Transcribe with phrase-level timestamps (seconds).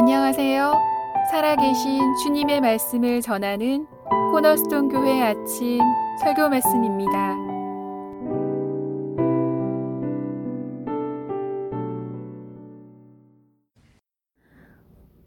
[0.00, 0.74] 안녕하세요.
[1.28, 3.84] 살아계신 주님의 말씀을 전하는
[4.30, 5.80] 코너스톤 교회 아침
[6.20, 7.34] 설교 말씀입니다.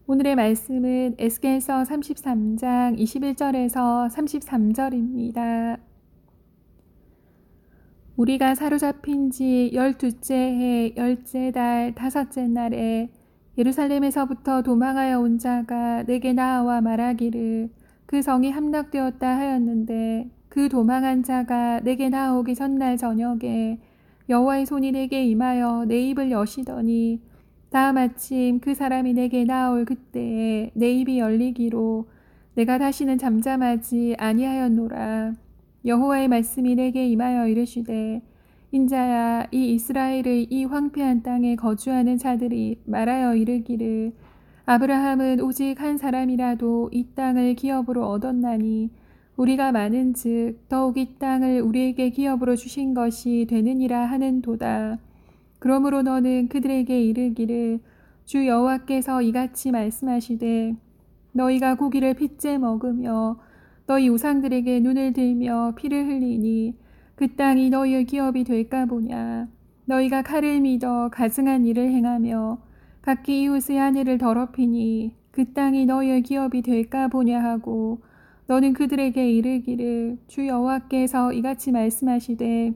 [0.07, 5.81] 오늘의 말씀은 에스겔서 33장 21절에서 33절입니다.
[8.15, 13.09] 우리가 사로잡힌 지 열두째 해 열째 달 다섯째 날에
[13.61, 17.69] 예루살렘에서부터 도망하여 온 자가 내게 나와 말하기를
[18.07, 23.79] 그 성이 함락되었다 하였는데 그 도망한 자가 내게 나오기 전날 저녁에
[24.29, 27.21] 여호와의 손이 내게 임하여 내 입을 여시더니
[27.69, 32.09] 다음 아침 그 사람이 내게 나올 그때에 내 입이 열리기로
[32.55, 35.33] 내가 다시는 잠잠하지 아니하였노라.
[35.85, 38.21] 여호와의 말씀이 내게 임하여 이르시되
[38.73, 44.13] 인자야 이 이스라엘의 이 황폐한 땅에 거주하는 자들이 말하여 이르기를
[44.65, 48.89] 아브라함은 오직 한 사람이라도 이 땅을 기업으로 얻었나니
[49.35, 54.99] 우리가 많은즉 더욱 이 땅을 우리에게 기업으로 주신 것이 되느니라 하는도다.
[55.59, 57.79] 그러므로 너는 그들에게 이르기를
[58.23, 60.75] 주 여호와께서 이같이 말씀하시되
[61.33, 63.37] 너희가 고기를 핏째 먹으며
[63.85, 66.75] 너희 우상들에게 눈을 들며 피를 흘리니
[67.21, 69.47] 그 땅이 너희의 기업이 될까 보냐.
[69.85, 72.57] 너희가 칼을 믿어 가증한 일을 행하며
[73.03, 77.99] 각기 이웃의 아내를 더럽히니 그 땅이 너희의 기업이 될까 보냐 하고
[78.47, 82.73] 너는 그들에게 이르기를 주 여호와께서 이같이 말씀하시되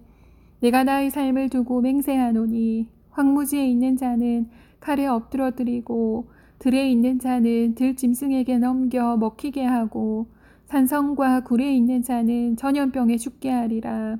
[0.59, 4.47] 내가 나의 삶을 두고 맹세하노니 황무지에 있는 자는
[4.79, 6.27] 칼에 엎드러뜨리고
[6.59, 10.27] 들에 있는 자는 들 짐승에게 넘겨 먹히게 하고
[10.65, 14.19] 산성과 굴에 있는 자는 전염병에 죽게 하리라.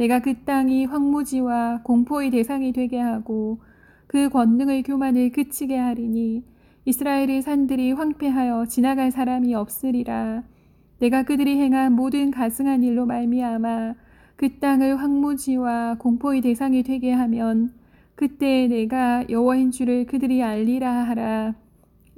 [0.00, 3.60] 내가 그 땅이 황무지와 공포의 대상이 되게 하고
[4.06, 6.42] 그 권능의 교만을 그치게 하리니
[6.86, 10.42] 이스라엘의 산들이 황폐하여 지나갈 사람이 없으리라.
[11.00, 13.94] 내가 그들이 행한 모든 가승한 일로 말미암아
[14.36, 17.74] 그 땅을 황무지와 공포의 대상이 되게 하면
[18.14, 21.54] 그때 내가 여호와인 줄을 그들이 알리라 하라.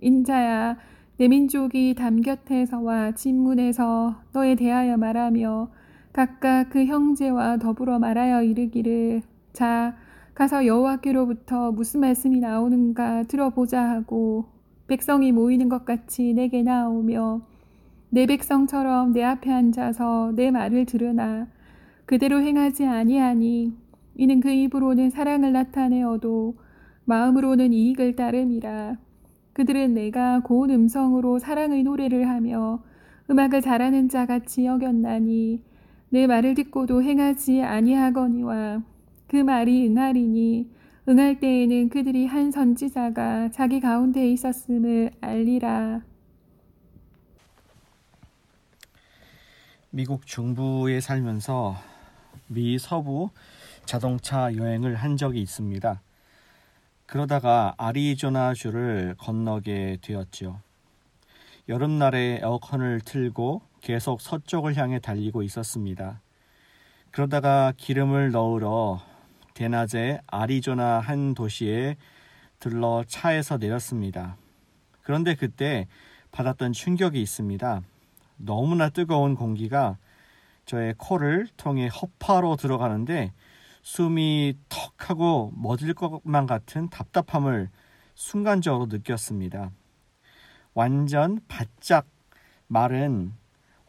[0.01, 0.77] 인자야
[1.17, 5.82] 내 민족이 담 곁에서와 진문에서 너에 대하여 말하며
[6.13, 9.97] 각각 그 형제와 더불어 말하여 이르기를 자
[10.35, 14.47] 가서 여호와께로부터 무슨 말씀이 나오는가 들어보자 하고
[14.87, 17.43] 백성이 모이는 것 같이 내게 나오며
[18.11, 21.47] 내 백성처럼 내 앞에 앉아서 내 말을 들으나
[22.05, 23.73] 그대로 행하지 아니하니
[24.17, 26.57] 이는 그 입으로는 사랑을 나타내어도
[27.07, 28.97] 마음으로는 이익을 따름이라.
[29.55, 32.83] 그들은 내가 고운 음성으로 사랑의 노래를 하며
[33.31, 35.63] 음악을 잘하는 자 같이 여겼나니
[36.13, 38.83] 내 말을 듣고도 행하지 아니하거니와
[39.29, 40.69] 그 말이 응하리니
[41.09, 46.03] 응할 때에는 그들이 한 선지자가 자기 가운데에 있었음을 알리라.
[49.89, 51.77] 미국 중부에 살면서
[52.47, 53.31] 미 서부
[53.87, 56.03] 자동차 여행을 한 적이 있습니다.
[57.07, 60.61] 그러다가 아리조나주를 건너게 되었지요.
[61.71, 66.23] 여름날에 에어컨을 틀고 계속 서쪽을 향해 달리고 있었습니다.
[67.11, 69.03] 그러다가 기름을 넣으러
[69.55, 71.97] 대낮에 아리조나 한 도시에
[72.59, 74.37] 들러 차에서 내렸습니다.
[75.03, 75.89] 그런데 그때
[76.31, 77.83] 받았던 충격이 있습니다.
[78.37, 79.99] 너무나 뜨거운 공기가
[80.65, 83.33] 저의 코를 통해 허파로 들어가는데
[83.83, 87.69] 숨이 턱 하고 멎을 것만 같은 답답함을
[88.15, 89.73] 순간적으로 느꼈습니다.
[90.73, 92.07] 완전 바짝
[92.69, 93.35] 마른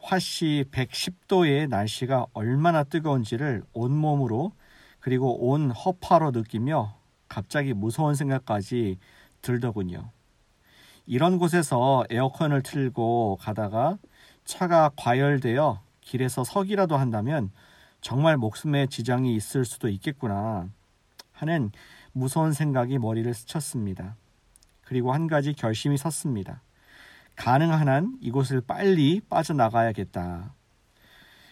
[0.04, 4.52] 화씨 110도의 날씨가 얼마나 뜨거운지를 온몸으로
[5.00, 6.94] 그리고 온 허파로 느끼며
[7.30, 9.00] 갑자기 무서운 생각까지
[9.42, 10.12] 들더군요.
[11.06, 13.98] 이런 곳에서 에어컨을 틀고 가다가
[14.44, 17.50] 차가 과열되어 길에서 서기라도 한다면
[18.02, 20.68] 정말 목숨에 지장이 있을 수도 있겠구나
[21.32, 21.72] 하는
[22.12, 24.18] 무서운 생각이 머리를 스쳤습니다.
[24.82, 26.62] 그리고 한 가지 결심이 섰습니다.
[27.36, 30.54] 가능한 한 이곳을 빨리 빠져나가야겠다.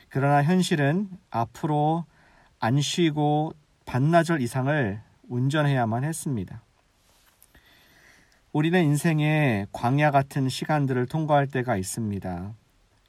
[0.09, 2.05] 그러나 현실은 앞으로
[2.59, 3.53] 안 쉬고
[3.85, 6.61] 반나절 이상을 운전해야만 했습니다.
[8.51, 12.53] 우리는 인생의 광야 같은 시간들을 통과할 때가 있습니다.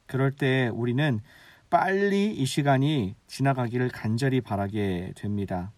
[0.06, 1.20] 그럴 때 우리는
[1.68, 5.72] 빨리 이 시간이 지나가기를 간절히 바라게 됩니다.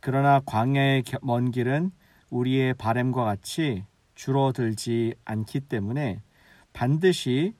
[0.00, 1.90] 그러나 광야의 먼 길은
[2.30, 3.84] 우리의 바램과 같이
[4.20, 6.20] 줄어들지 않기 때문에
[6.74, 7.54] 반드시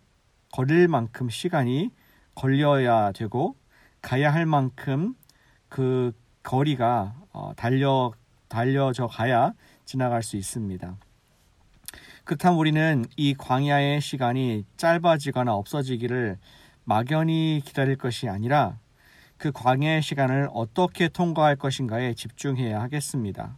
[0.53, 1.91] 걸릴 만큼 시간이
[2.35, 3.57] 걸려야 되고
[4.03, 5.15] 가야 할 만큼
[5.71, 6.13] 그
[6.43, 8.13] 거리가 어, 달려
[8.49, 9.55] 달려져 가야
[9.87, 10.97] 지나갈 수 있습니다.
[12.25, 16.37] 그렇다면 우리는 이 광야의 시간이 짧아지거나 없어지기를
[16.85, 18.79] 막연히 기다릴 것이 아니라
[19.39, 23.57] 그 광야의 시간을 어떻게 통과할 것인가에 집중해야 하겠습니다.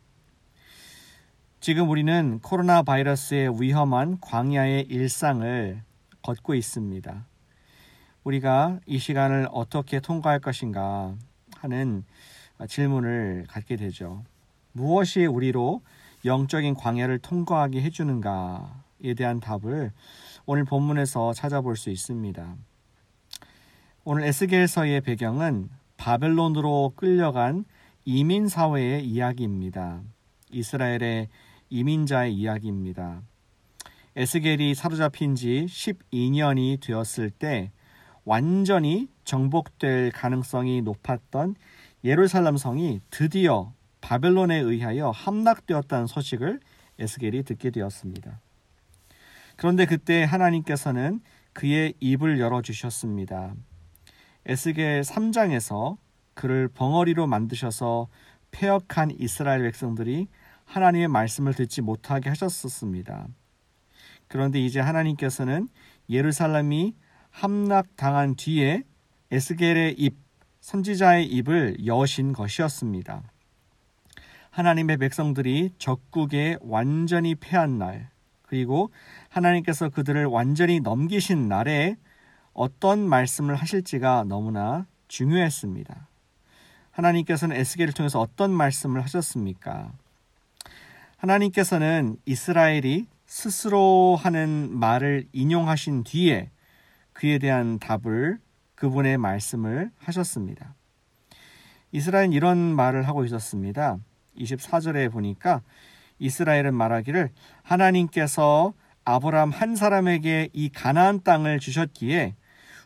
[1.62, 5.81] 지금 우리는 코로나 바이러스의 위험한 광야의 일상을
[6.23, 7.25] 걷고 있습니다.
[8.25, 11.14] 우리가 이 시간을 어떻게 통과할 것인가
[11.59, 12.05] 하는
[12.67, 14.25] 질문을 갖게 되죠.
[14.73, 15.82] 무엇이 우리로
[16.25, 19.93] 영적인 광야를 통과하게 해주는가에 대한 답을
[20.47, 22.56] 오늘 본문에서 찾아볼 수 있습니다.
[24.03, 27.64] 오늘 에스겔서의 배경은 바벨론으로 끌려간
[28.05, 30.00] 이민 사회의 이야기입니다.
[30.50, 31.29] 이스라엘의
[31.72, 33.22] 이민자의 이야기입니다.
[34.14, 37.72] 에스겔이 사로잡힌 지 12년이 되었을 때
[38.26, 41.56] 완전히 정복될 가능성이 높았던
[42.04, 43.72] 예루살렘 성이 드디어
[44.02, 46.60] 바벨론에 의하여 함락되었다는 소식을
[46.98, 48.38] 에스겔이 듣게 되었습니다.
[49.56, 51.20] 그런데 그때 하나님께서는
[51.54, 53.54] 그의 입을 열어 주셨습니다.
[54.44, 55.96] 에스겔 3장에서
[56.34, 58.08] 그를 벙어리로 만드셔서
[58.50, 60.28] 폐역한 이스라엘 백성들이
[60.72, 63.28] 하나님의 말씀을 듣지 못하게 하셨었습니다.
[64.26, 65.69] 그런데 이제 하나님께서는
[66.08, 66.94] 예루살렘이
[67.28, 68.82] 함락당한 뒤에
[69.30, 70.16] 에스겔의 입,
[70.60, 73.22] 선지자의 입을 여신 것이었습니다.
[74.48, 78.10] 하나님의 백성들이 적국에 완전히 패한 날,
[78.40, 78.90] 그리고
[79.28, 81.96] 하나님께서 그들을 완전히 넘기신 날에
[82.54, 86.08] 어떤 말씀을 하실지가 너무나 중요했습니다.
[86.92, 89.92] 하나님께서는 에스겔을 통해서 어떤 말씀을 하셨습니까?
[91.22, 96.50] 하나님께서는 이스라엘이 스스로 하는 말을 인용하신 뒤에
[97.12, 98.40] 그에 대한 답을
[98.74, 100.74] 그분의 말씀을 하셨습니다.
[101.92, 103.98] 이스라엘은 이런 말을 하고 있었습니다.
[104.36, 105.62] 24절에 보니까
[106.19, 107.30] 이스라엘은 말하기를
[107.62, 112.34] 하나님께서 아브라함 한 사람에게 이 가나안 땅을 주셨기에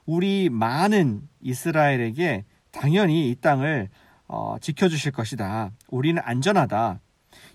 [0.04, 3.88] 우리 많은 이스라엘에게 당연히 이 땅을
[4.28, 5.70] 어, 지켜주실 것이다.
[5.88, 7.00] 우리는 안전하다.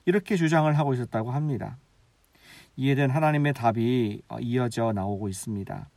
[0.05, 1.77] 이렇게 주장을 하고 있었다고 합니다.
[2.77, 5.89] 이에 대한 하나님의 답이 어, 이어져 나오고 있습니다.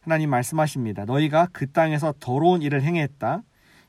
[0.00, 1.04] 하나님 말씀하십니다.
[1.04, 3.42] 너희가 그 땅에서 더러운 일을 행했다.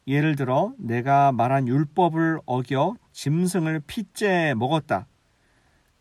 [0.07, 5.07] 예를 들어 내가 말한 율법을 어겨 짐승을 핏째 먹었다.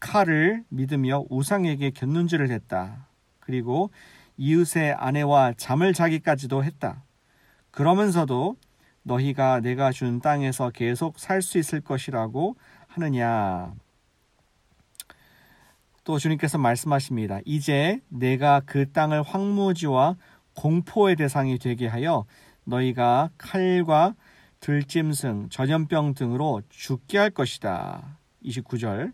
[0.01, 3.07] 칼을 믿으며 우상에게 곁눈질을 했다.
[3.39, 3.91] 그리고
[4.37, 7.05] 이웃의 아내와 잠을 자기까지도 했다.
[7.71, 8.57] 그러면서도
[9.05, 12.57] 너희가 내가 준 땅에서 계속 살 수 있을 것이라고
[12.95, 13.75] 하느냐.
[16.05, 17.41] 또 주님께서 말씀하십니다.
[17.45, 20.17] 이제 내가 그 땅을 황무지와
[20.55, 22.25] 공포의 대상이 되게 하여
[22.65, 24.15] 너희가 칼과
[24.61, 28.19] 들짐승, 전염병 등으로 죽게 할 것이다.
[28.45, 29.13] 29절.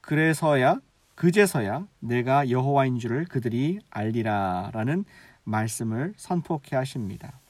[0.00, 0.80] 그래서야
[1.14, 5.04] 그제서야 내가 여호와인 줄을 그들이 알리라라는
[5.44, 7.40] 말씀을 선포케 하십니다.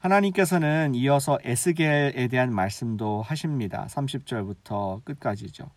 [0.00, 3.86] 하나님께서는 이어서 에스겔에 대한 말씀도 하십니다.
[3.90, 5.70] 30절부터 끝까지죠.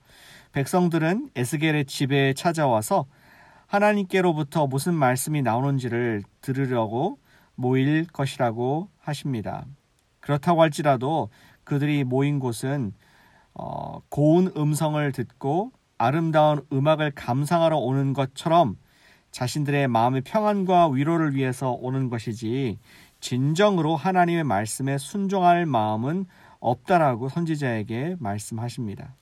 [0.51, 3.05] 백성들은 에스겔의 집에 찾아와서
[3.65, 7.17] 하나님께로부터 무슨 말씀이 나오는지를 들으려고
[7.55, 9.65] 모일 것이라고 하십니다.
[10.19, 11.29] 그렇다고 할지라도
[11.63, 12.93] 그들이 모인 곳은
[13.53, 18.77] 어, 고운 음성을 듣고 아름다운 음악을 감상하러 오는 것처럼
[19.31, 22.77] 자신들의 마음의 평안과 위로를 위해서 오는 것이지
[23.21, 26.25] 진정으로 하나님의 말씀에 순종할 마음은
[26.59, 29.15] 없다라고 선지자에게 말씀하십니다.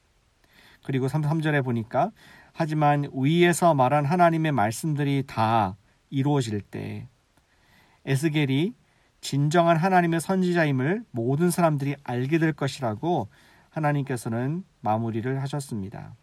[0.83, 2.11] 그리고 33절에 보니까
[2.53, 5.75] 하지만 위에서 말한 하나님의 말씀들이 다
[6.09, 7.07] 이루어질 때
[8.05, 8.73] 에스겔이
[9.21, 13.27] 진정한 하나님의 선지자임을 모든 사람들이 알게 될 것이라고
[13.69, 16.15] 하나님께서는 마무리를 하셨습니다.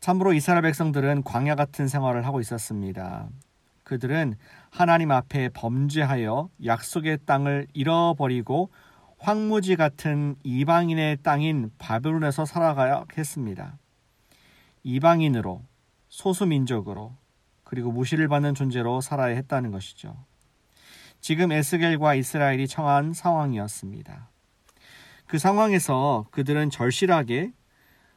[0.00, 3.28] 참으로 이스라엘 백성들은 광야 같은 생활을 하고 있었습니다.
[3.84, 4.34] 그들은
[4.70, 8.70] 하나님 앞에 범죄하여 약속의 땅을 잃어버리고
[9.18, 13.78] 황무지 같은 이방인의 땅인 바벨론에서 살아가야 했습니다.
[14.82, 15.62] 이방인으로
[16.08, 17.16] 소수민족으로
[17.62, 20.16] 그리고 무시를 받는 존재로 살아야 했다는 것이죠.
[21.20, 24.28] 지금 에스겔과 이스라엘이 처한 상황이었습니다.
[25.26, 27.52] 그 상황에서 그들은 절실하게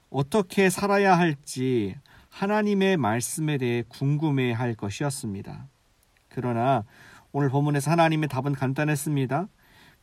[0.10, 1.96] 어떻게 살아야 할지
[2.38, 5.68] 하나님의 말씀에 대해 궁금해 할 것이었습니다.
[6.30, 6.86] 그러나
[7.32, 9.48] 오늘 본문에서 하나님의 답은 간단했습니다.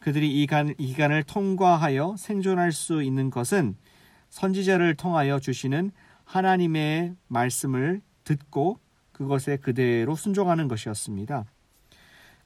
[0.01, 3.77] 그들이 이 기간을 통과하여 생존할 수 있는 것은
[4.31, 5.93] 선지자를 통하여 주시는
[6.25, 8.81] 하나님의 말씀을 듣고
[9.13, 11.45] 그것에 그대로 순종하는 것이었습니다.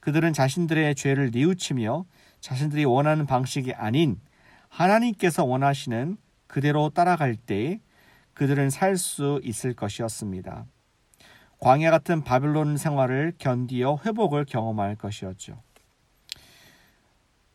[0.01, 2.05] 그들은 자신들의 죄를 뉘우치며
[2.41, 4.19] 자신들이 원하는 방식이 아닌
[4.67, 7.79] 하나님께서 원하시는 그대로 따라갈 때
[8.39, 10.65] 그들은 살 수 있을 것이었습니다.
[11.59, 15.61] 광야 같은 바빌론 생활을 견디어 회복을 경험할 것이었죠.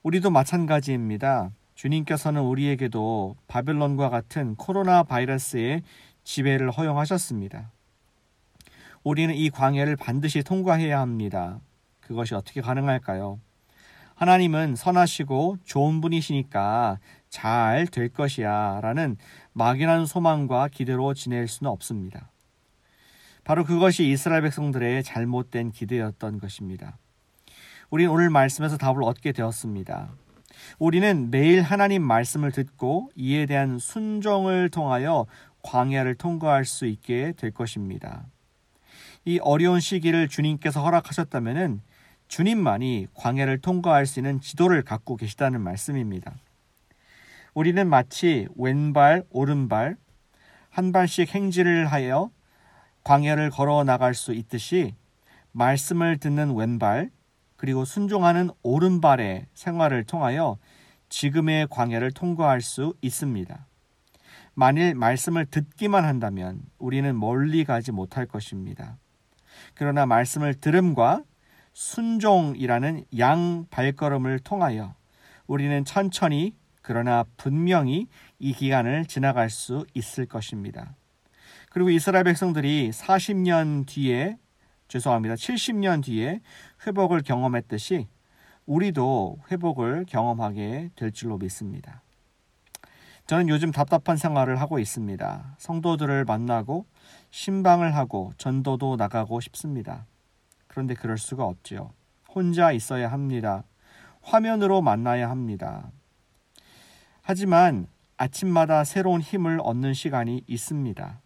[0.02, 1.52] 우리도 마찬가지입니다.
[1.74, 5.80] 주님께서는 우리에게도 바빌론과 같은 코로나 바이러스의
[6.22, 7.72] 지배를 허용하셨습니다.
[9.04, 11.60] 우리는 이 광야를 반드시 통과해야 합니다.
[12.02, 13.40] 그것이 어떻게 가능할까요?
[14.16, 16.98] 하나님은 선하시고 좋은 분이시니까
[17.34, 19.16] 잘 될 것이야 라는
[19.52, 22.30] 막연한 소망과 기대로 지낼 수는 없습니다.
[23.42, 26.96] 바로 그것이 이스라엘 백성들의 잘못된 기대였던 것입니다.
[27.90, 30.10] 우리는 오늘 말씀에서 답을 얻게 되었습니다.
[30.78, 35.26] 우리는 매일 하나님 말씀을 듣고 이에 대한 순종을 통하여
[35.62, 38.24] 광야를 통과할 수 있게 될 것입니다.
[39.24, 41.80] 이 어려운 시기를 주님께서 허락하셨다면
[42.28, 46.34] 주님만이 광야를 통과할 수 있는 지도를 갖고 계시다는 말씀입니다.
[47.54, 49.96] 우리는 마치 왼발, 오른발,
[50.70, 52.30] 한 발씩 행진을 하여
[53.04, 54.96] 광야를 걸어 나갈 수 있듯이
[55.52, 57.11] 말씀을 듣는 왼발,
[57.56, 60.58] 그리고 순종하는 오른발의 생활을 통하여
[61.08, 63.66] 지금의 광야를 통과할 수 있습니다.
[64.54, 68.99] 만일 말씀을 듣기만 한다면 우리는 멀리 가지 못할 것입니다.
[69.75, 71.23] 그러나 말씀을 들음과
[71.73, 74.94] 순종이라는 양 발걸음을 통하여
[75.46, 80.94] 우리는 천천히 그러나 분명히 이 기간을 지나갈 수 있을 것입니다.
[81.70, 84.36] 그리고 이스라엘 백성들이 40년 뒤에
[84.88, 85.34] 죄송합니다.
[85.34, 86.42] 70년 뒤에
[86.86, 88.06] 회복을 경험했듯이
[88.66, 92.02] 우리도 회복을 경험하게 될 줄로 믿습니다.
[93.26, 95.56] 저는 요즘 답답한 생활을 하고 있습니다.
[95.56, 96.84] 성도들을 만나고
[97.30, 100.06] 신방을 하고 전도도 나가고 싶습니다.
[100.66, 101.94] 그런데 그럴 수가 없지요.
[102.28, 103.64] 혼자 있어야 합니다.
[104.20, 105.90] 화면으로 만나야 합니다.
[107.26, 107.87] 하지만
[108.19, 111.23] 아침마다 새로운 힘을 얻는 시간이 있습니다.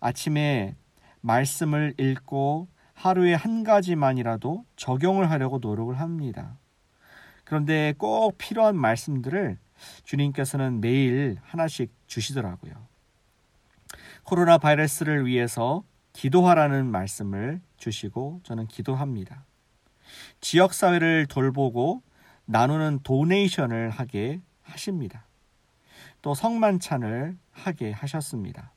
[0.00, 0.74] 아침에
[1.20, 6.58] 말씀을 읽고 하루에 한 가지만이라도 적용을 하려고 노력을 합니다.
[7.44, 9.58] 그런데 꼭 필요한 말씀들을
[10.02, 12.74] 주님께서는 매일 하나씩 주시더라고요.
[14.24, 19.44] 코로나 바이러스를 위해서 기도하라는 말씀을 주시고 저는 기도합니다.
[20.40, 22.02] 지역사회를 돌보고
[22.44, 25.26] 나누는 도네이션을 하게 하십니다.
[26.20, 28.72] 또 성만찬을 하게 하셨습니다.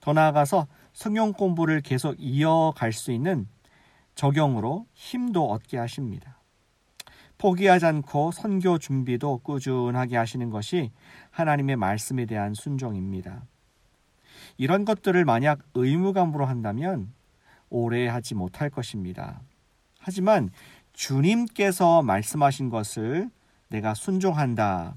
[0.00, 3.48] 더 나아가서 성경 공부를 계속 이어갈 수 있는
[4.14, 6.40] 적용으로 힘도 얻게 하십니다.
[7.38, 10.90] 포기하지 않고 선교 준비도 꾸준하게 하시는 것이
[11.30, 13.44] 하나님의 말씀에 대한 순종입니다.
[14.56, 17.12] 이런 것들을 만약 의무감으로 한다면
[17.68, 19.40] 오래 하지 못할 것입니다.
[19.98, 20.50] 하지만
[20.94, 23.30] 주님께서 말씀하신 것을
[23.68, 24.96] 내가 순종한다.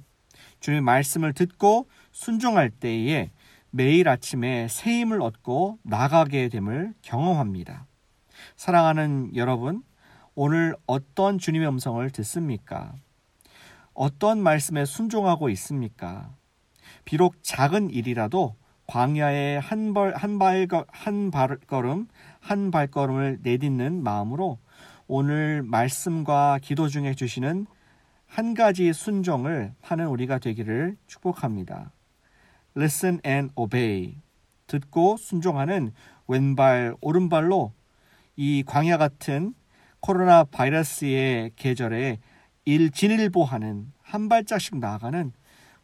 [0.60, 3.32] 주님 말씀을 듣고 순종할 때에
[3.72, 7.86] 매일 아침에 새 힘을 얻고 나가게 됨을 경험합니다.
[8.56, 9.84] 사랑하는 여러분,
[10.36, 12.94] 오늘 어떤 주님의 음성을 듣습니까?
[13.94, 16.34] 어떤 말씀에 순종하고 있습니까?
[17.06, 18.56] 비록 작은 일이라도
[18.88, 22.08] 광야에 한 발, 한 발, 한 발걸음,
[22.40, 24.58] 한 발걸음을 내딛는 마음으로
[25.08, 27.68] 오늘 말씀과 기도 중에 주시는
[28.30, 31.92] 한 가지 순종을 하는 우리가 되기를 축복합니다.
[32.78, 34.16] listen and obey.
[34.68, 35.92] 듣고 순종하는
[36.28, 37.74] 왼발, 오른발로
[38.36, 39.56] 이 광야 같은
[40.00, 42.20] 코로나 바이러스의 계절에
[42.66, 45.34] 일 진일보하는 한 발짝씩 나아가는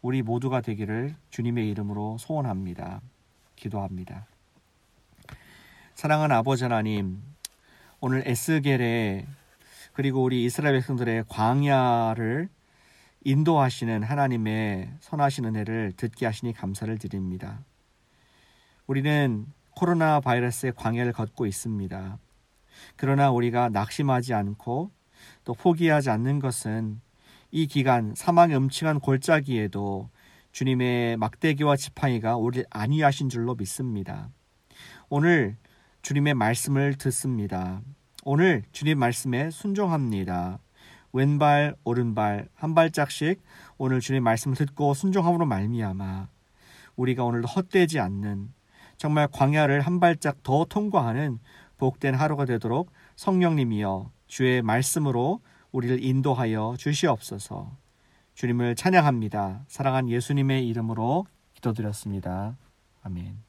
[0.01, 3.01] 우리 모두가 되기를 주님의 이름으로 소원합니다.
[3.55, 4.27] 기도합니다.
[5.95, 7.23] 사랑하는 아버지 하나님,
[7.99, 9.25] 오늘 에스겔의
[9.95, 12.49] 그리고 우리 이스라엘 백성들의 광야를
[13.23, 17.63] 인도하시는 하나님의 선하신 은혜를 듣게 하시니 감사를 드립니다.
[18.87, 22.19] 우리는 코로나 바이러스의 광야를 걷고 있습니다.
[22.97, 24.91] 그러나 우리가 낙심하지 않고
[25.45, 26.99] 또 포기하지 않는 것은
[27.51, 30.09] 이 기간 사망의 음침한 골짜기에도
[30.51, 34.29] 주님의 막대기와 지팡이가 우리를 안위하신 줄로 믿습니다.
[35.07, 35.55] 오늘
[36.01, 37.81] 주님의 말씀을 듣습니다.
[38.27, 40.57] 오늘 주님 말씀에 순종합니다.
[41.13, 43.39] 왼발 오른발 한 발짝씩
[43.77, 46.27] 오늘 주님 말씀을 듣고 순종함으로 말미암아
[46.95, 48.51] 우리가 오늘도 헛되지 않는
[48.97, 51.37] 정말 광야를 한 발짝 더 통과하는
[51.77, 55.41] 복된 하루가 되도록 성령님이여 주의 말씀으로
[55.71, 57.77] 우리를 인도하여 주시옵소서.
[58.33, 59.65] 주님을 찬양합니다.
[59.67, 62.57] 사랑한 예수님의 이름으로 기도드렸습니다.
[63.03, 63.44] 아멘.